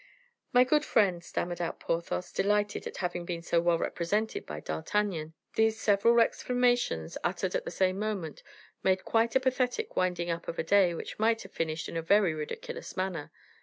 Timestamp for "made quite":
8.81-9.35